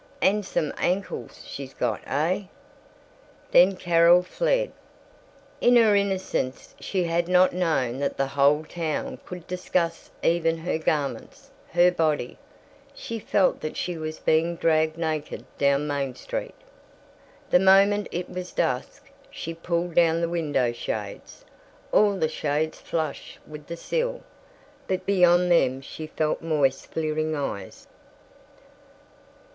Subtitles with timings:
[0.19, 2.45] And some ankles she's got, heh?"
[3.51, 4.71] Then Carol fled.
[5.61, 10.79] In her innocence she had not known that the whole town could discuss even her
[10.79, 12.39] garments, her body.
[12.95, 16.55] She felt that she was being dragged naked down Main Street.
[17.51, 21.45] The moment it was dusk she pulled down the window shades,
[21.91, 24.21] all the shades flush with the sill,
[24.87, 27.85] but beyond them she felt moist fleering eyes.